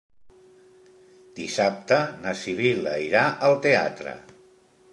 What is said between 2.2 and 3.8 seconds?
na Sibil·la irà al